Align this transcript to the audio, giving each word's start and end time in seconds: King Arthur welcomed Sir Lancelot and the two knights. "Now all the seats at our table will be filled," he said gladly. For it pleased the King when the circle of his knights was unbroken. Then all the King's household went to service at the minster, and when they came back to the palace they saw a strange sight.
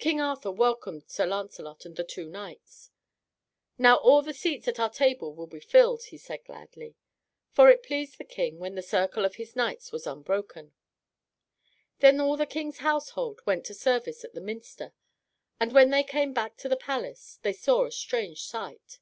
King 0.00 0.20
Arthur 0.20 0.50
welcomed 0.50 1.04
Sir 1.06 1.26
Lancelot 1.26 1.84
and 1.86 1.94
the 1.94 2.02
two 2.02 2.28
knights. 2.28 2.90
"Now 3.78 3.94
all 3.98 4.20
the 4.20 4.34
seats 4.34 4.66
at 4.66 4.80
our 4.80 4.90
table 4.90 5.32
will 5.32 5.46
be 5.46 5.60
filled," 5.60 6.02
he 6.06 6.18
said 6.18 6.42
gladly. 6.44 6.96
For 7.52 7.70
it 7.70 7.84
pleased 7.84 8.18
the 8.18 8.24
King 8.24 8.58
when 8.58 8.74
the 8.74 8.82
circle 8.82 9.24
of 9.24 9.36
his 9.36 9.54
knights 9.54 9.92
was 9.92 10.08
unbroken. 10.08 10.72
Then 12.00 12.18
all 12.20 12.36
the 12.36 12.46
King's 12.46 12.78
household 12.78 13.40
went 13.46 13.64
to 13.66 13.74
service 13.74 14.24
at 14.24 14.34
the 14.34 14.40
minster, 14.40 14.92
and 15.60 15.70
when 15.72 15.90
they 15.90 16.02
came 16.02 16.32
back 16.32 16.56
to 16.56 16.68
the 16.68 16.76
palace 16.76 17.38
they 17.42 17.52
saw 17.52 17.84
a 17.84 17.92
strange 17.92 18.42
sight. 18.42 18.98